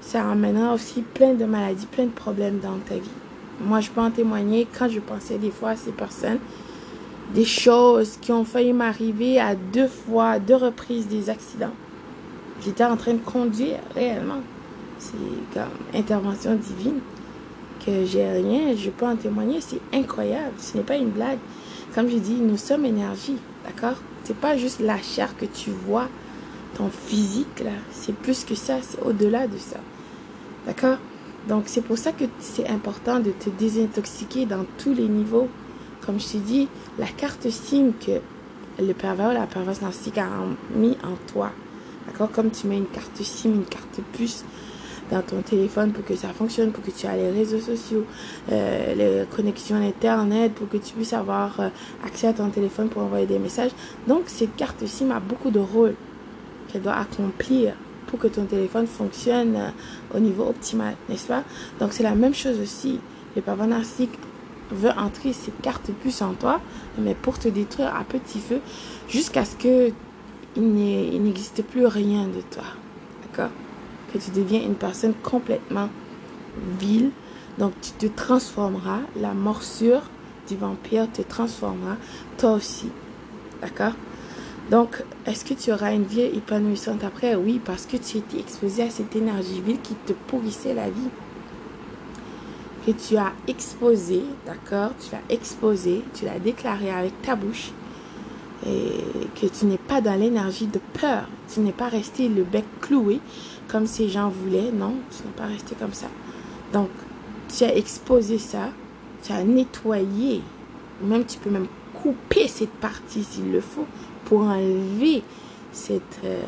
ça 0.00 0.30
amènera 0.30 0.72
aussi 0.74 1.02
plein 1.02 1.34
de 1.34 1.44
maladies, 1.44 1.86
plein 1.86 2.06
de 2.06 2.10
problèmes 2.10 2.60
dans 2.60 2.78
ta 2.78 2.94
vie. 2.94 3.10
Moi, 3.60 3.80
je 3.80 3.90
peux 3.90 4.00
en 4.00 4.10
témoigner 4.10 4.66
quand 4.78 4.88
je 4.88 5.00
pensais 5.00 5.38
des 5.38 5.50
fois 5.50 5.70
à 5.70 5.76
ces 5.76 5.90
personnes, 5.90 6.38
des 7.34 7.44
choses 7.44 8.16
qui 8.20 8.32
ont 8.32 8.44
failli 8.44 8.72
m'arriver 8.72 9.38
à 9.40 9.54
deux 9.54 9.88
fois, 9.88 10.38
deux 10.38 10.56
reprises 10.56 11.08
des 11.08 11.28
accidents. 11.28 11.74
J'étais 12.64 12.84
en 12.84 12.96
train 12.96 13.14
de 13.14 13.18
conduire 13.18 13.78
réellement. 13.94 14.40
C'est 14.98 15.14
comme 15.54 15.68
intervention 15.94 16.54
divine 16.54 17.00
que 17.84 18.04
j'ai 18.04 18.28
rien, 18.28 18.74
je 18.76 18.90
peux 18.90 19.06
en 19.06 19.16
témoigner, 19.16 19.60
c'est 19.60 19.80
incroyable, 19.94 20.54
ce 20.58 20.76
n'est 20.76 20.82
pas 20.82 20.96
une 20.96 21.10
blague. 21.10 21.38
comme 21.94 22.08
je 22.10 22.16
dis, 22.16 22.34
nous 22.34 22.56
sommes 22.56 22.84
énergie, 22.84 23.36
d'accord? 23.64 23.96
C'est 24.24 24.36
pas 24.36 24.56
juste 24.56 24.80
la 24.80 24.98
chair 24.98 25.36
que 25.36 25.46
tu 25.46 25.70
vois, 25.70 26.08
ton 26.76 26.90
physique, 26.90 27.60
là. 27.64 27.70
C'est 27.92 28.14
plus 28.14 28.44
que 28.44 28.54
ça, 28.54 28.74
c'est 28.82 29.00
au-delà 29.02 29.46
de 29.46 29.56
ça. 29.56 29.78
D'accord? 30.66 30.98
Donc, 31.48 31.64
c'est 31.66 31.80
pour 31.80 31.96
ça 31.96 32.12
que 32.12 32.24
c'est 32.40 32.68
important 32.68 33.20
de 33.20 33.30
te 33.30 33.48
désintoxiquer 33.48 34.44
dans 34.44 34.66
tous 34.76 34.92
les 34.92 35.08
niveaux. 35.08 35.48
Comme 36.04 36.20
je 36.20 36.26
t'ai 36.26 36.38
dit, 36.38 36.68
la 36.98 37.06
carte 37.06 37.48
SIM 37.48 37.92
que 37.98 38.20
le 38.82 38.92
pervers 38.92 39.30
ou 39.30 39.34
la 39.34 39.46
perverse 39.46 39.80
narcissique 39.80 40.18
a 40.18 40.28
mis 40.74 40.96
en 41.02 41.16
toi. 41.32 41.50
D'accord? 42.06 42.30
Comme 42.30 42.50
tu 42.50 42.66
mets 42.66 42.76
une 42.76 42.86
carte 42.86 43.16
SIM, 43.22 43.50
une 43.50 43.64
carte 43.64 44.00
puce 44.12 44.44
dans 45.10 45.22
ton 45.22 45.40
téléphone 45.40 45.92
pour 45.92 46.04
que 46.04 46.14
ça 46.14 46.28
fonctionne, 46.28 46.70
pour 46.70 46.84
que 46.84 46.90
tu 46.90 47.06
aies 47.06 47.16
les 47.16 47.30
réseaux 47.30 47.60
sociaux, 47.60 48.04
euh, 48.52 48.94
les 48.94 49.26
connexions 49.34 49.76
Internet, 49.76 50.52
pour 50.52 50.68
que 50.68 50.76
tu 50.76 50.92
puisses 50.92 51.14
avoir 51.14 51.60
euh, 51.60 51.68
accès 52.04 52.26
à 52.26 52.34
ton 52.34 52.50
téléphone 52.50 52.90
pour 52.90 53.02
envoyer 53.02 53.26
des 53.26 53.38
messages. 53.38 53.70
Donc, 54.06 54.24
cette 54.26 54.54
carte 54.56 54.86
SIM 54.86 55.10
a 55.10 55.20
beaucoup 55.20 55.50
de 55.50 55.60
rôles 55.60 55.94
qu'elle 56.68 56.82
doit 56.82 56.96
accomplir 56.96 57.72
pour 58.08 58.18
que 58.18 58.26
ton 58.26 58.44
téléphone 58.44 58.86
fonctionne 58.86 59.54
euh, 59.56 60.16
au 60.16 60.18
niveau 60.18 60.44
optimal, 60.44 60.96
n'est-ce 61.08 61.28
pas? 61.28 61.44
Donc, 61.78 61.92
c'est 61.92 62.02
la 62.02 62.14
même 62.14 62.34
chose 62.34 62.58
aussi. 62.60 62.98
Le 63.36 63.42
pervers 63.42 63.68
narcissique 63.68 64.18
veut 64.72 64.90
entrer 64.90 65.32
cette 65.32 65.60
carte 65.60 65.90
puce 66.02 66.22
en 66.22 66.34
toi, 66.34 66.60
mais 66.98 67.14
pour 67.14 67.38
te 67.38 67.48
détruire 67.48 67.94
à 67.94 68.04
petit 68.04 68.40
feu, 68.40 68.60
jusqu'à 69.08 69.44
ce 69.44 69.56
que 69.56 69.92
il 70.56 71.22
n'existe 71.22 71.62
plus 71.62 71.86
rien 71.86 72.26
de 72.26 72.40
toi. 72.50 72.64
D'accord? 73.22 73.52
Que 74.12 74.18
tu 74.18 74.30
deviens 74.30 74.60
une 74.60 74.74
personne 74.74 75.14
complètement 75.22 75.88
vile. 76.80 77.10
Donc 77.58 77.72
tu 77.80 77.92
te 77.92 78.06
transformeras. 78.06 79.00
La 79.16 79.34
morsure 79.34 80.02
du 80.48 80.56
vampire 80.56 81.10
te 81.12 81.22
transformera 81.22 81.96
toi 82.38 82.52
aussi. 82.52 82.88
D'accord? 83.60 83.92
Donc, 84.70 85.02
est-ce 85.26 85.44
que 85.44 85.54
tu 85.54 85.72
auras 85.72 85.94
une 85.94 86.04
vie 86.04 86.20
épanouissante 86.20 87.02
après? 87.04 87.34
Oui, 87.34 87.60
parce 87.64 87.86
que 87.86 87.96
tu 87.96 88.18
étais 88.18 88.38
exposé 88.40 88.82
à 88.82 88.90
cette 88.90 89.16
énergie 89.16 89.60
vile 89.60 89.80
qui 89.80 89.94
te 89.94 90.12
pourrissait 90.12 90.74
la 90.74 90.90
vie. 90.90 91.08
Que 92.86 92.92
tu 92.92 93.16
as 93.16 93.32
exposé, 93.46 94.22
d'accord? 94.46 94.90
Tu 95.00 95.12
l'as 95.12 95.34
exposé, 95.34 96.02
tu 96.14 96.24
l'as 96.24 96.38
déclaré 96.38 96.90
avec 96.90 97.20
ta 97.22 97.34
bouche 97.34 97.70
et 98.66 99.04
que 99.40 99.46
tu 99.46 99.66
n'es 99.66 99.78
pas 99.78 100.00
dans 100.00 100.18
l'énergie 100.18 100.66
de 100.66 100.80
peur. 101.00 101.28
Tu 101.52 101.60
n'es 101.60 101.72
pas 101.72 101.88
resté 101.88 102.28
le 102.28 102.42
bec 102.42 102.64
cloué 102.80 103.20
comme 103.68 103.86
ces 103.86 104.08
gens 104.08 104.28
voulaient. 104.28 104.70
Non, 104.72 104.94
tu 105.10 105.24
n'es 105.24 105.32
pas 105.36 105.46
resté 105.46 105.74
comme 105.78 105.92
ça. 105.92 106.08
Donc, 106.72 106.90
tu 107.48 107.64
as 107.64 107.74
exposé 107.74 108.38
ça, 108.38 108.70
tu 109.22 109.32
as 109.32 109.44
nettoyé, 109.44 110.42
même 111.02 111.24
tu 111.24 111.38
peux 111.38 111.50
même 111.50 111.68
couper 112.02 112.48
cette 112.48 112.72
partie 112.74 113.24
s'il 113.24 113.50
le 113.52 113.60
faut 113.60 113.86
pour 114.24 114.42
enlever 114.42 115.22
cette 115.72 116.20
euh, 116.24 116.40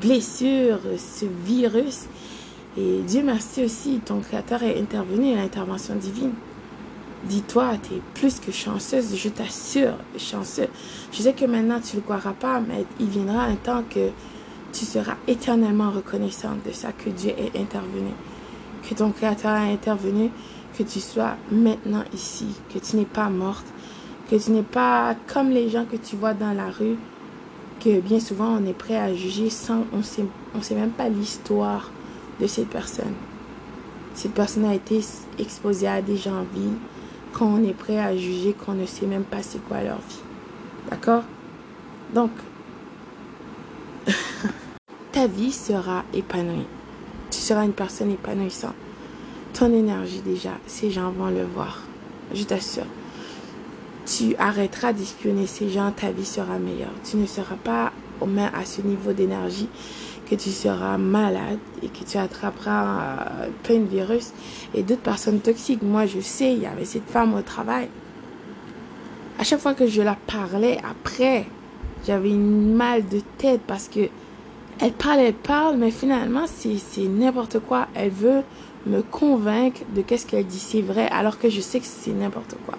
blessure, 0.00 0.78
ce 0.96 1.26
virus. 1.44 2.06
Et 2.76 3.00
Dieu 3.06 3.22
merci 3.24 3.64
aussi, 3.64 4.00
ton 4.04 4.20
Créateur 4.20 4.62
est 4.62 4.80
intervenu 4.80 5.32
à 5.34 5.36
l'intervention 5.36 5.94
divine. 5.96 6.32
Dis-toi, 7.24 7.72
tu 7.82 7.96
es 7.96 8.02
plus 8.14 8.40
que 8.40 8.50
chanceuse, 8.50 9.14
je 9.14 9.28
t'assure, 9.28 9.94
chanceux. 10.16 10.68
Je 11.12 11.22
sais 11.22 11.34
que 11.34 11.44
maintenant 11.44 11.80
tu 11.80 11.96
ne 11.96 12.00
le 12.00 12.04
croiras 12.04 12.32
pas, 12.32 12.60
mais 12.60 12.86
il 12.98 13.08
viendra 13.08 13.42
un 13.42 13.56
temps 13.56 13.82
que 13.90 14.08
tu 14.72 14.84
seras 14.84 15.16
éternellement 15.26 15.90
reconnaissante 15.90 16.64
de 16.66 16.72
ça, 16.72 16.92
que 16.92 17.10
Dieu 17.10 17.32
est 17.36 17.58
intervenu, 17.58 18.10
que 18.88 18.94
ton 18.94 19.10
Créateur 19.10 19.50
a 19.50 19.64
intervenu, 19.64 20.30
que 20.78 20.82
tu 20.82 21.00
sois 21.00 21.36
maintenant 21.50 22.04
ici, 22.14 22.46
que 22.72 22.78
tu 22.78 22.96
n'es 22.96 23.04
pas 23.04 23.28
morte, 23.28 23.66
que 24.30 24.36
tu 24.36 24.52
n'es 24.52 24.62
pas 24.62 25.16
comme 25.26 25.50
les 25.50 25.68
gens 25.68 25.84
que 25.84 25.96
tu 25.96 26.14
vois 26.14 26.34
dans 26.34 26.52
la 26.52 26.70
rue, 26.70 26.96
que 27.80 27.98
bien 28.00 28.20
souvent 28.20 28.58
on 28.60 28.64
est 28.64 28.72
prêt 28.72 28.96
à 28.96 29.12
juger 29.12 29.50
sans, 29.50 29.84
on 29.92 30.04
sait, 30.04 30.24
on 30.54 30.62
sait 30.62 30.76
même 30.76 30.92
pas 30.92 31.08
l'histoire 31.08 31.90
de 32.40 32.46
cette 32.46 32.68
personne. 32.68 33.14
Cette 34.14 34.32
personne 34.32 34.66
a 34.66 34.74
été 34.74 35.00
exposée 35.38 35.88
à 35.88 36.00
des 36.00 36.16
gens 36.16 36.44
vides, 36.54 36.78
quand 37.32 37.46
on 37.46 37.64
est 37.64 37.74
prêt 37.74 37.98
à 37.98 38.16
juger 38.16 38.52
qu'on 38.52 38.74
ne 38.74 38.86
sait 38.86 39.06
même 39.06 39.24
pas 39.24 39.42
c'est 39.42 39.62
quoi 39.66 39.82
leur 39.82 39.98
vie. 39.98 40.22
D'accord? 40.88 41.24
Donc, 42.14 42.30
ta 45.12 45.26
vie 45.26 45.52
sera 45.52 46.04
épanouie. 46.14 46.66
Tu 47.30 47.38
seras 47.38 47.64
une 47.64 47.72
personne 47.72 48.12
épanouissante. 48.12 48.74
Ton 49.54 49.72
énergie 49.72 50.20
déjà, 50.20 50.52
ces 50.66 50.90
gens 50.90 51.10
vont 51.10 51.30
le 51.30 51.44
voir. 51.44 51.82
Je 52.32 52.44
t'assure. 52.44 52.86
Tu 54.16 54.34
arrêteras 54.40 54.92
d'espionner 54.92 55.46
ces 55.46 55.68
gens, 55.68 55.92
ta 55.92 56.10
vie 56.10 56.24
sera 56.24 56.58
meilleure. 56.58 56.90
Tu 57.08 57.16
ne 57.16 57.26
seras 57.26 57.54
pas 57.54 57.92
au 58.20 58.26
moins 58.26 58.50
à 58.52 58.64
ce 58.64 58.80
niveau 58.80 59.12
d'énergie 59.12 59.68
que 60.28 60.34
tu 60.34 60.50
seras 60.50 60.98
malade 60.98 61.60
et 61.80 61.88
que 61.88 62.02
tu 62.04 62.18
attraperas 62.18 63.02
euh, 63.02 63.48
plein 63.62 63.78
de 63.78 63.86
virus 63.86 64.32
et 64.74 64.82
d'autres 64.82 65.02
personnes 65.02 65.38
toxiques. 65.38 65.82
Moi, 65.82 66.06
je 66.06 66.18
sais, 66.18 66.52
il 66.52 66.60
y 66.60 66.66
avait 66.66 66.84
cette 66.84 67.08
femme 67.08 67.34
au 67.34 67.42
travail. 67.42 67.88
À 69.38 69.44
chaque 69.44 69.60
fois 69.60 69.74
que 69.74 69.86
je 69.86 70.02
la 70.02 70.16
parlais 70.26 70.78
après, 70.78 71.46
j'avais 72.04 72.30
une 72.30 72.74
mal 72.74 73.06
de 73.06 73.20
tête 73.38 73.60
parce 73.64 73.86
que 73.86 74.08
elle 74.80 74.92
parle, 74.92 75.20
elle 75.20 75.34
parle, 75.34 75.76
mais 75.76 75.92
finalement, 75.92 76.46
c'est 76.48 77.02
n'importe 77.02 77.60
quoi. 77.60 77.86
Elle 77.94 78.10
veut 78.10 78.42
me 78.86 79.02
convaincre 79.02 79.82
de 79.94 80.02
qu'est-ce 80.02 80.26
qu'elle 80.26 80.46
dit, 80.46 80.58
c'est 80.58 80.80
vrai, 80.80 81.06
alors 81.10 81.38
que 81.38 81.48
je 81.48 81.60
sais 81.60 81.78
que 81.78 81.86
c'est 81.86 82.12
n'importe 82.12 82.56
quoi. 82.66 82.76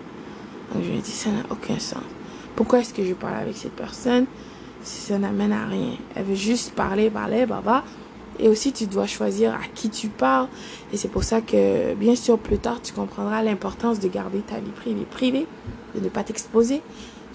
Donc, 0.73 0.83
je 0.83 0.89
lui 0.89 0.97
ai 0.97 1.01
dit, 1.01 1.11
ça 1.11 1.29
n'a 1.29 1.43
aucun 1.49 1.79
sens. 1.79 2.03
Pourquoi 2.55 2.79
est-ce 2.79 2.93
que 2.93 3.03
je 3.03 3.13
parle 3.13 3.35
avec 3.35 3.57
cette 3.57 3.75
personne 3.75 4.25
ça 4.83 5.19
n'amène 5.19 5.51
à 5.51 5.67
rien? 5.67 5.93
Elle 6.15 6.25
veut 6.25 6.35
juste 6.35 6.73
parler, 6.73 7.09
parler, 7.09 7.45
baba. 7.45 7.83
Et 8.39 8.47
aussi, 8.47 8.71
tu 8.73 8.87
dois 8.87 9.05
choisir 9.05 9.53
à 9.53 9.67
qui 9.75 9.89
tu 9.89 10.07
parles. 10.07 10.47
Et 10.91 10.97
c'est 10.97 11.09
pour 11.09 11.23
ça 11.23 11.41
que, 11.41 11.93
bien 11.93 12.15
sûr, 12.15 12.39
plus 12.39 12.57
tard, 12.57 12.81
tu 12.81 12.93
comprendras 12.93 13.43
l'importance 13.43 13.99
de 13.99 14.07
garder 14.07 14.39
ta 14.39 14.55
vie 14.59 14.71
privée 14.71 15.05
privée, 15.05 15.47
de 15.95 15.99
ne 15.99 16.09
pas 16.09 16.23
t'exposer. 16.23 16.81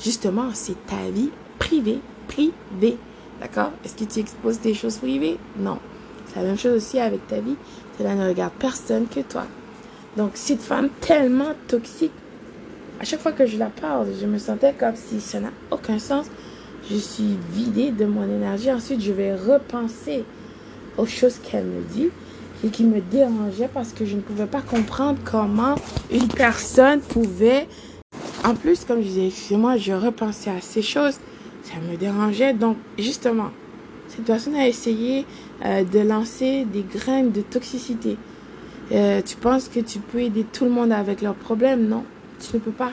Justement, 0.02 0.50
c'est 0.52 0.86
ta 0.86 1.10
vie 1.12 1.30
privée, 1.58 2.00
privée. 2.26 2.96
D'accord? 3.40 3.70
Est-ce 3.84 3.94
que 3.94 4.04
tu 4.10 4.20
exposes 4.20 4.60
des 4.60 4.74
choses 4.74 4.96
privées? 4.96 5.38
Non. 5.58 5.78
C'est 6.26 6.40
la 6.40 6.46
même 6.46 6.58
chose 6.58 6.76
aussi 6.76 6.98
avec 6.98 7.26
ta 7.28 7.40
vie. 7.40 7.56
Cela 7.98 8.14
ne 8.14 8.26
regarde 8.26 8.52
personne 8.58 9.06
que 9.06 9.20
toi. 9.20 9.44
Donc, 10.16 10.32
cette 10.34 10.62
femme 10.62 10.88
tellement 11.00 11.52
toxique, 11.68 12.12
à 13.00 13.04
chaque 13.04 13.20
fois 13.20 13.32
que 13.32 13.46
je 13.46 13.58
la 13.58 13.66
parle, 13.66 14.08
je 14.20 14.26
me 14.26 14.38
sentais 14.38 14.74
comme 14.78 14.96
si 14.96 15.20
ça 15.20 15.40
n'a 15.40 15.50
aucun 15.70 15.98
sens 15.98 16.26
je 16.90 16.96
suis 16.96 17.36
vidée 17.52 17.90
de 17.90 18.04
mon 18.04 18.22
énergie. 18.22 18.70
Ensuite, 18.70 19.00
je 19.00 19.12
vais 19.12 19.34
repenser 19.34 20.24
aux 20.96 21.06
choses 21.06 21.38
qu'elle 21.38 21.64
me 21.64 21.82
dit 21.82 22.10
et 22.64 22.68
qui 22.68 22.84
me 22.84 23.00
dérangeaient 23.00 23.70
parce 23.72 23.92
que 23.92 24.04
je 24.04 24.16
ne 24.16 24.20
pouvais 24.20 24.46
pas 24.46 24.62
comprendre 24.62 25.18
comment 25.24 25.74
une 26.10 26.28
personne 26.28 27.00
pouvait... 27.00 27.66
En 28.44 28.54
plus, 28.54 28.84
comme 28.84 28.98
je 28.98 29.08
disais, 29.08 29.26
excusez-moi, 29.26 29.76
je 29.76 29.92
repensais 29.92 30.50
à 30.50 30.60
ces 30.60 30.82
choses. 30.82 31.18
Ça 31.62 31.74
me 31.90 31.96
dérangeait. 31.96 32.52
Donc, 32.52 32.76
justement, 32.96 33.50
cette 34.08 34.24
personne 34.24 34.54
a 34.54 34.68
essayé 34.68 35.26
euh, 35.64 35.82
de 35.82 35.98
lancer 35.98 36.64
des 36.64 36.82
graines 36.82 37.32
de 37.32 37.40
toxicité. 37.40 38.16
Euh, 38.92 39.20
tu 39.20 39.36
penses 39.36 39.68
que 39.68 39.80
tu 39.80 39.98
peux 39.98 40.20
aider 40.20 40.44
tout 40.44 40.64
le 40.64 40.70
monde 40.70 40.92
avec 40.92 41.22
leurs 41.22 41.34
problèmes? 41.34 41.88
Non, 41.88 42.04
tu 42.40 42.56
ne 42.56 42.60
peux 42.60 42.70
pas. 42.70 42.92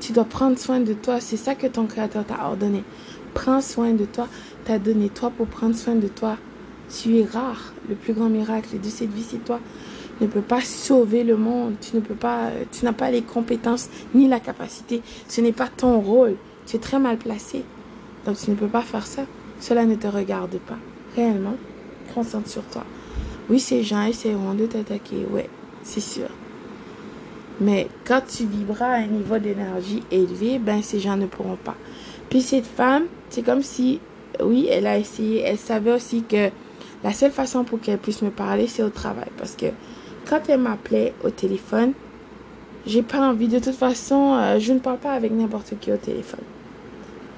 Tu 0.00 0.12
dois 0.12 0.24
prendre 0.24 0.58
soin 0.58 0.80
de 0.80 0.92
toi. 0.92 1.20
C'est 1.20 1.36
ça 1.36 1.54
que 1.54 1.66
ton 1.66 1.86
créateur 1.86 2.24
t'a 2.24 2.46
ordonné. 2.46 2.84
Prends 3.34 3.60
soin 3.60 3.92
de 3.92 4.04
toi. 4.04 4.28
T'as 4.64 4.78
donné 4.78 5.08
toi 5.08 5.30
pour 5.30 5.46
prendre 5.46 5.74
soin 5.74 5.94
de 5.94 6.08
toi. 6.08 6.36
Tu 6.88 7.18
es 7.18 7.24
rare. 7.24 7.72
Le 7.88 7.94
plus 7.94 8.12
grand 8.12 8.28
miracle 8.28 8.80
de 8.80 8.88
cette 8.88 9.12
vie, 9.12 9.24
c'est 9.28 9.44
toi. 9.44 9.60
Tu 10.18 10.24
ne 10.24 10.28
peux 10.28 10.40
pas 10.40 10.60
sauver 10.60 11.24
le 11.24 11.36
monde. 11.36 11.74
Tu 11.80 11.96
ne 11.96 12.00
peux 12.00 12.14
pas, 12.14 12.50
tu 12.70 12.84
n'as 12.84 12.92
pas 12.92 13.10
les 13.10 13.22
compétences 13.22 13.88
ni 14.14 14.28
la 14.28 14.40
capacité. 14.40 15.02
Ce 15.28 15.40
n'est 15.40 15.52
pas 15.52 15.68
ton 15.68 16.00
rôle. 16.00 16.36
Tu 16.66 16.76
es 16.76 16.78
très 16.78 16.98
mal 16.98 17.16
placé. 17.16 17.64
Donc 18.26 18.36
tu 18.36 18.50
ne 18.50 18.56
peux 18.56 18.68
pas 18.68 18.82
faire 18.82 19.06
ça. 19.06 19.22
Cela 19.60 19.84
ne 19.84 19.94
te 19.94 20.06
regarde 20.06 20.58
pas. 20.58 20.78
Réellement, 21.14 21.54
concentre 22.14 22.48
sur 22.48 22.64
toi. 22.64 22.84
Oui, 23.48 23.60
ces 23.60 23.82
gens 23.82 24.02
essaieront 24.02 24.54
de 24.54 24.66
t'attaquer. 24.66 25.26
Ouais, 25.30 25.48
c'est 25.82 26.00
sûr. 26.00 26.28
Mais 27.62 27.86
quand 28.04 28.22
tu 28.26 28.44
vibras 28.44 28.86
à 28.86 28.96
un 28.96 29.06
niveau 29.06 29.38
d'énergie 29.38 30.02
élevé, 30.10 30.58
ben 30.58 30.82
ces 30.82 30.98
gens 30.98 31.16
ne 31.16 31.26
pourront 31.26 31.58
pas. 31.62 31.76
Puis 32.28 32.42
cette 32.42 32.66
femme, 32.66 33.04
c'est 33.30 33.42
comme 33.42 33.62
si, 33.62 34.00
oui, 34.42 34.66
elle 34.70 34.86
a 34.86 34.98
essayé, 34.98 35.42
elle 35.42 35.58
savait 35.58 35.92
aussi 35.92 36.22
que 36.22 36.50
la 37.04 37.12
seule 37.12 37.30
façon 37.30 37.64
pour 37.64 37.80
qu'elle 37.80 37.98
puisse 37.98 38.22
me 38.22 38.30
parler, 38.30 38.66
c'est 38.66 38.82
au 38.82 38.88
travail. 38.88 39.28
Parce 39.36 39.54
que 39.54 39.66
quand 40.28 40.40
elle 40.48 40.60
m'appelait 40.60 41.14
au 41.24 41.30
téléphone, 41.30 41.92
j'ai 42.86 43.02
pas 43.02 43.20
envie. 43.20 43.48
De 43.48 43.58
toute 43.58 43.74
façon, 43.74 44.34
euh, 44.34 44.58
je 44.58 44.72
ne 44.72 44.78
parle 44.78 44.98
pas 44.98 45.12
avec 45.12 45.32
n'importe 45.32 45.74
qui 45.80 45.92
au 45.92 45.96
téléphone. 45.96 46.44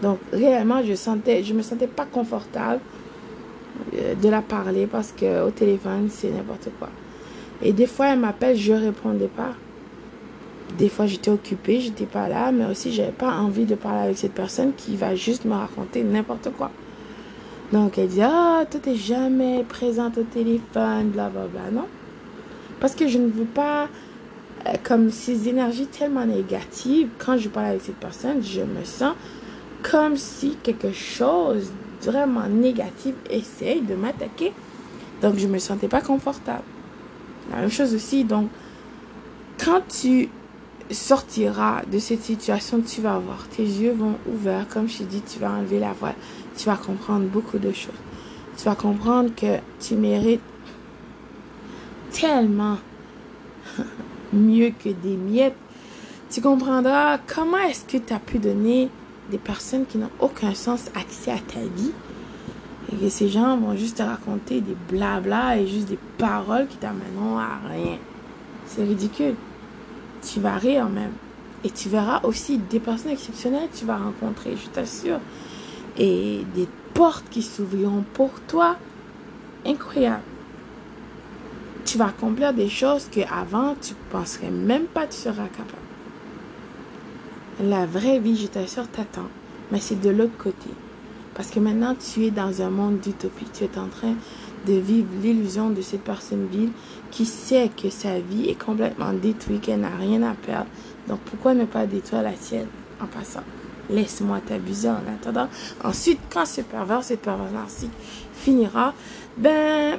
Donc, 0.03 0.19
réellement, 0.33 0.83
je 0.83 0.95
sentais, 0.95 1.43
je 1.43 1.53
me 1.55 1.63
sentais 1.63 1.87
pas 1.87 2.07
confortable 2.07 2.81
euh, 3.95 4.15
de 4.15 4.29
la 4.29 4.43
parler 4.43 4.87
parce 4.87 5.13
que 5.13 5.47
au 5.47 5.51
téléphone, 5.51 6.09
c'est 6.11 6.31
n'importe 6.31 6.69
quoi. 6.79 6.89
Et 7.63 7.73
des 7.73 7.87
fois, 7.87 8.09
elle 8.09 8.21
m'appelle, 8.21 8.57
je 8.57 8.73
répondais 8.73 9.29
pas. 9.29 9.55
Des 10.79 10.89
fois 10.89 11.07
j'étais 11.07 11.31
occupée, 11.31 11.81
j'étais 11.81 12.07
pas 12.07 12.29
là, 12.29 12.53
mais 12.53 12.67
aussi 12.67 12.93
j'avais 12.93 13.13
pas 13.13 13.33
envie 13.33 13.65
de 13.65 13.75
parler 13.75 14.05
avec 14.05 14.19
cette 14.19 14.35
personne 14.35 14.73
qui 14.77 14.97
va 14.97 15.15
juste 15.15 15.45
me 15.45 15.55
raconter 15.55 16.03
n'importe 16.03 16.51
quoi. 16.57 16.71
Donc 17.73 17.99
elle 17.99 18.09
dit 18.09 18.23
Ah, 18.23 18.65
toi 18.71 18.81
t'es 18.83 18.97
jamais 18.97 19.65
présente 19.69 20.19
au 20.19 20.23
téléphone, 20.23 21.11
blablabla. 21.11 21.71
Non. 21.73 21.87
Parce 22.81 22.95
que 22.95 23.09
je 23.09 23.19
ne 23.19 23.29
veux 23.29 23.45
pas, 23.45 23.89
euh, 24.67 24.73
comme 24.83 25.11
ces 25.11 25.49
énergies 25.49 25.87
tellement 25.87 26.27
négatives, 26.27 27.09
quand 27.19 27.39
je 27.39 27.49
parle 27.49 27.67
avec 27.67 27.83
cette 27.83 27.97
personne, 27.97 28.43
je 28.43 28.61
me 28.61 28.85
sens 28.85 29.15
comme 29.83 30.17
si 30.17 30.57
quelque 30.63 30.93
chose 30.93 31.71
vraiment 32.03 32.47
négatif 32.49 33.15
essaye 33.31 33.81
de 33.81 33.95
m'attaquer. 33.95 34.53
Donc 35.23 35.39
je 35.39 35.47
me 35.47 35.59
sentais 35.59 35.89
pas 35.89 36.01
confortable. 36.01 36.65
La 37.51 37.61
même 37.61 37.71
chose 37.71 37.95
aussi, 37.95 38.25
donc 38.25 38.49
quand 39.63 39.83
tu 39.89 40.29
sortiras 40.91 41.83
de 41.91 41.99
cette 41.99 42.23
situation, 42.23 42.81
tu 42.81 43.01
vas 43.01 43.19
voir, 43.19 43.47
tes 43.49 43.63
yeux 43.63 43.93
vont 43.93 44.17
ouverts, 44.33 44.69
comme 44.69 44.89
je 44.89 45.03
dit, 45.03 45.23
tu 45.23 45.39
vas 45.39 45.51
enlever 45.51 45.79
la 45.79 45.93
voix, 45.93 46.13
tu 46.57 46.67
vas 46.67 46.77
comprendre 46.77 47.27
beaucoup 47.27 47.59
de 47.59 47.73
choses. 47.73 47.95
Tu 48.57 48.65
vas 48.65 48.75
comprendre 48.75 49.31
que 49.35 49.59
tu 49.81 49.95
mérites 49.97 50.41
tellement 52.13 52.79
mieux 54.33 54.71
que 54.71 54.91
des 54.91 55.17
miettes. 55.17 55.57
Tu 56.31 56.41
comprendras 56.41 57.19
comment 57.19 57.59
est-ce 57.59 57.85
que 57.85 57.99
tu 57.99 58.13
as 58.13 58.21
pu 58.21 58.39
donner 58.39 58.89
des 59.31 59.39
personnes 59.39 59.87
qui 59.87 59.99
n'ont 59.99 60.11
aucun 60.21 60.55
sens 60.55 60.89
accès 60.95 61.33
à 61.33 61.39
ta 61.39 61.61
vie. 61.61 61.93
Et 62.93 62.97
que 62.97 63.09
ces 63.09 63.29
gens 63.29 63.57
vont 63.57 63.77
juste 63.77 63.99
te 63.99 64.03
raconter 64.03 64.61
des 64.61 64.77
blabla 64.89 65.57
et 65.57 65.67
juste 65.67 65.89
des 65.89 65.99
paroles 66.19 66.69
qui 66.69 66.77
t'amèneront 66.77 67.39
à 67.39 67.59
rien. 67.69 67.99
C'est 68.67 68.85
ridicule 68.85 69.35
tu 70.25 70.41
vas 70.41 70.57
rire 70.57 70.89
même. 70.89 71.13
Et 71.65 71.71
tu 71.71 71.89
verras 71.89 72.21
aussi 72.25 72.59
des 72.59 72.81
personnes 72.81 73.13
exceptionnelles 73.13 73.69
que 73.73 73.79
tu 73.79 73.85
vas 73.85 73.97
rencontrer, 73.97 74.57
je 74.57 74.69
t'assure. 74.69 75.21
Et 75.97 76.45
des 76.55 76.69
portes 76.93 77.29
qui 77.31 77.43
s'ouvriront 77.43 78.05
pour 78.13 78.31
toi. 78.49 78.77
Incroyable. 79.65 80.23
Tu 81.85 81.99
vas 81.99 82.07
accomplir 82.07 82.53
des 82.53 82.69
choses 82.69 83.09
que 83.11 83.21
avant 83.33 83.75
tu 83.81 83.95
penserais 84.11 84.51
même 84.51 84.85
pas 84.85 85.07
que 85.07 85.13
tu 85.13 85.21
seras 85.21 85.49
capable. 85.49 85.85
La 87.63 87.87
vraie 87.87 88.19
vie, 88.19 88.37
je 88.37 88.47
t'assure, 88.47 88.89
t'attend. 88.89 89.29
Mais 89.71 89.81
c'est 89.81 90.01
de 90.01 90.11
l'autre 90.11 90.37
côté. 90.37 90.71
Parce 91.35 91.51
que 91.51 91.61
maintenant, 91.61 91.95
tu 91.95 92.25
es 92.25 92.31
dans 92.31 92.63
un 92.63 92.71
monde 92.71 93.01
d'utopie. 93.01 93.47
Tu 93.53 93.65
es 93.65 93.79
en 93.79 93.89
train 93.89 94.15
de 94.67 94.75
vivre 94.75 95.09
l'illusion 95.23 95.71
de 95.71 95.83
cette 95.83 96.03
personne 96.03 96.47
vide 96.47 96.71
qui 97.11 97.25
sait 97.25 97.71
que 97.81 97.91
sa 97.91 98.19
vie 98.19 98.49
est 98.49 98.61
complètement 98.61 99.13
détruite, 99.13 99.63
qu'elle 99.63 99.81
n'a 99.81 99.97
rien 99.97 100.23
à 100.23 100.35
perdre. 100.35 100.69
Donc 101.09 101.21
pourquoi 101.21 101.55
ne 101.55 101.65
pas 101.65 101.87
détruire 101.87 102.23
la 102.23 102.33
tienne 102.33 102.69
en 103.01 103.07
passant? 103.07 103.43
Laisse-moi 103.91 104.41
t'abuser 104.47 104.89
en 104.89 105.03
attendant. 105.15 105.49
Ensuite, 105.83 106.19
quand 106.33 106.47
ce 106.47 106.63
pervers, 106.63 107.05
cette 107.05 107.21
pervers 107.21 107.53
narcissique 107.53 107.93
finira, 108.33 108.95
ben, 109.37 109.99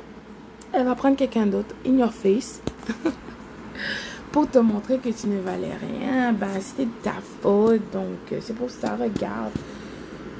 elle 0.74 0.86
va 0.86 0.96
prendre 0.96 1.16
quelqu'un 1.16 1.46
d'autre 1.46 1.76
in 1.86 1.98
your 1.98 2.12
face 2.12 2.62
pour 4.32 4.50
te 4.50 4.58
montrer 4.58 4.98
que 4.98 5.10
tu 5.10 5.28
ne 5.28 5.40
valais 5.40 5.76
rien. 5.80 6.34
Ben, 6.34 6.48
c'était 6.60 6.90
ta 7.04 7.14
faute. 7.42 7.82
Donc, 7.94 8.40
c'est 8.42 8.56
pour 8.56 8.72
ça, 8.72 8.96
regarde. 8.96 9.52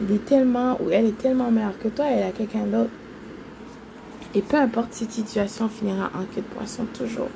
Il 0.02 0.14
est 0.14 0.26
tellement, 0.26 0.78
ou 0.82 0.90
elle 0.90 1.06
est 1.06 1.18
tellement 1.18 1.52
meilleure 1.52 1.78
que 1.80 1.88
toi, 1.88 2.06
elle 2.10 2.24
a 2.24 2.32
quelqu'un 2.32 2.66
d'autre. 2.66 2.90
Et 4.36 4.42
peu 4.42 4.58
importe 4.58 4.90
cette 4.92 5.12
situation 5.12 5.70
finira 5.70 6.12
en 6.14 6.26
queue 6.26 6.42
de 6.42 6.56
poisson 6.56 6.86
toujours. 6.94 7.30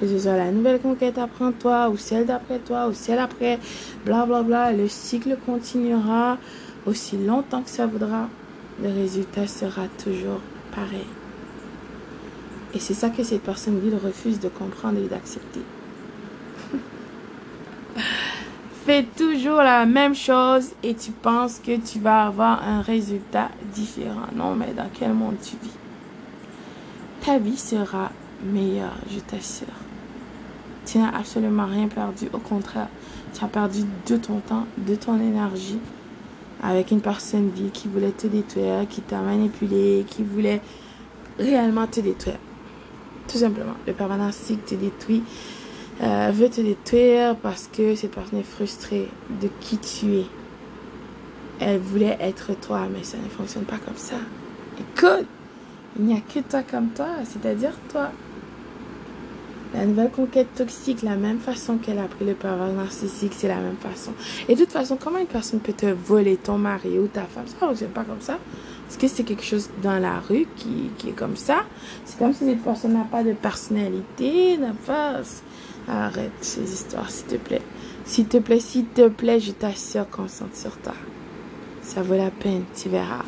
Que 0.00 0.08
ce 0.08 0.18
soit 0.18 0.36
la 0.36 0.50
nouvelle 0.50 0.80
conquête 0.80 1.18
après 1.18 1.52
toi, 1.52 1.90
ou 1.90 1.98
celle 1.98 2.24
d'après 2.24 2.60
toi, 2.60 2.88
ou 2.88 2.94
celle 2.94 3.18
après, 3.18 3.58
blablabla, 4.06 4.42
bla, 4.42 4.70
bla, 4.70 4.72
le 4.72 4.88
cycle 4.88 5.36
continuera 5.44 6.38
aussi 6.86 7.18
longtemps 7.18 7.62
que 7.62 7.68
ça 7.68 7.86
voudra. 7.86 8.28
Le 8.82 8.88
résultat 8.88 9.46
sera 9.46 9.82
toujours 10.02 10.40
pareil. 10.74 11.06
Et 12.74 12.80
c'est 12.80 12.94
ça 12.94 13.10
que 13.10 13.22
cette 13.22 13.42
personne 13.42 13.78
ville 13.78 13.98
refuse 14.02 14.40
de 14.40 14.48
comprendre 14.48 14.98
et 14.98 15.08
d'accepter. 15.08 15.60
Fais 18.86 19.04
toujours 19.16 19.58
la 19.58 19.84
même 19.84 20.14
chose 20.14 20.70
et 20.82 20.94
tu 20.94 21.10
penses 21.10 21.58
que 21.58 21.76
tu 21.76 21.98
vas 21.98 22.26
avoir 22.26 22.62
un 22.62 22.80
résultat 22.80 23.50
différent. 23.74 24.28
Non, 24.34 24.54
mais 24.54 24.72
dans 24.74 24.88
quel 24.94 25.12
monde 25.12 25.36
tu 25.42 25.56
vis? 25.62 25.77
Ta 27.24 27.38
vie 27.38 27.56
sera 27.56 28.10
meilleure, 28.44 28.96
je 29.10 29.20
t'assure. 29.20 29.66
Tu 30.86 30.98
n'as 30.98 31.14
absolument 31.16 31.66
rien 31.66 31.88
perdu. 31.88 32.28
Au 32.32 32.38
contraire, 32.38 32.88
tu 33.34 33.44
as 33.44 33.48
perdu 33.48 33.80
de 34.06 34.16
ton 34.16 34.40
temps, 34.40 34.66
de 34.78 34.94
ton 34.94 35.20
énergie 35.20 35.78
avec 36.62 36.90
une 36.90 37.00
personne 37.00 37.52
qui 37.72 37.88
voulait 37.88 38.10
te 38.10 38.26
détruire, 38.26 38.86
qui 38.88 39.00
t'a 39.00 39.20
manipulé, 39.20 40.04
qui 40.08 40.22
voulait 40.22 40.60
réellement 41.38 41.86
te 41.86 42.00
détruire. 42.00 42.38
Tout 43.28 43.38
simplement. 43.38 43.74
Le 43.86 43.92
pervers 43.92 44.16
narcissique 44.16 44.64
te 44.64 44.74
détruit, 44.74 45.22
euh, 46.02 46.30
veut 46.32 46.48
te 46.48 46.60
détruire 46.60 47.36
parce 47.36 47.68
que 47.72 47.94
cette 47.94 48.12
personne 48.12 48.40
est 48.40 48.42
frustrée 48.42 49.08
de 49.40 49.48
qui 49.60 49.78
tu 49.78 50.14
es. 50.16 50.26
Elle 51.60 51.78
voulait 51.78 52.16
être 52.20 52.58
toi, 52.60 52.86
mais 52.92 53.04
ça 53.04 53.18
ne 53.18 53.28
fonctionne 53.28 53.64
pas 53.64 53.78
comme 53.78 53.96
ça. 53.96 54.16
Écoute, 54.78 55.26
il 55.98 56.04
n'y 56.04 56.14
a 56.14 56.20
que 56.20 56.40
toi 56.40 56.62
comme 56.62 56.88
toi, 56.90 57.08
c'est-à-dire 57.24 57.72
toi. 57.90 58.10
La 59.74 59.84
nouvelle 59.84 60.10
conquête 60.10 60.54
toxique, 60.54 61.02
la 61.02 61.16
même 61.16 61.40
façon 61.40 61.76
qu'elle 61.76 61.98
a 61.98 62.06
pris 62.06 62.24
le 62.24 62.32
pervers 62.32 62.72
narcissique, 62.72 63.32
c'est 63.36 63.48
la 63.48 63.56
même 63.56 63.76
façon. 63.76 64.12
Et 64.48 64.54
de 64.54 64.60
toute 64.60 64.72
façon, 64.72 64.96
comment 64.96 65.18
une 65.18 65.26
personne 65.26 65.60
peut 65.60 65.74
te 65.74 65.86
voler 65.86 66.36
ton 66.36 66.56
mari 66.56 66.98
ou 66.98 67.06
ta 67.06 67.24
femme? 67.24 67.46
Ça 67.46 67.54
ne 67.54 67.68
fonctionne 67.68 67.90
pas 67.90 68.04
comme 68.04 68.20
ça. 68.20 68.38
Est-ce 68.88 68.96
que 68.96 69.08
c'est 69.08 69.24
quelque 69.24 69.44
chose 69.44 69.68
dans 69.82 69.98
la 69.98 70.20
rue 70.20 70.46
qui, 70.56 70.90
qui 70.96 71.10
est 71.10 71.12
comme 71.12 71.36
ça 71.36 71.64
C'est 72.06 72.18
comme 72.18 72.32
si 72.32 72.46
cette 72.46 72.62
personne 72.62 72.94
n'a 72.94 73.04
pas 73.04 73.22
de 73.22 73.32
personnalité, 73.32 74.56
n'a 74.56 74.72
pas... 74.86 75.20
Arrête 75.86 76.32
ces 76.42 76.70
histoires, 76.70 77.10
s'il 77.10 77.26
te 77.26 77.36
plaît. 77.36 77.62
S'il 78.04 78.26
te 78.26 78.38
plaît, 78.38 78.60
s'il 78.60 78.86
te 78.86 79.08
plaît, 79.08 79.40
je 79.40 79.52
t'assure 79.52 80.08
qu'on 80.08 80.28
sur 80.28 80.76
toi. 80.82 80.94
Ça 81.82 82.02
vaut 82.02 82.16
la 82.16 82.30
peine, 82.30 82.64
tu 82.74 82.88
verras. 82.88 83.24